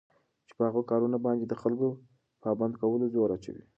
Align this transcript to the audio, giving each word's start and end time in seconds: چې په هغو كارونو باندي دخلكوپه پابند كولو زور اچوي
چې 0.47 0.53
په 0.57 0.63
هغو 0.67 0.81
كارونو 0.89 1.17
باندي 1.25 1.45
دخلكوپه 1.47 2.01
پابند 2.43 2.73
كولو 2.81 3.05
زور 3.13 3.29
اچوي 3.35 3.63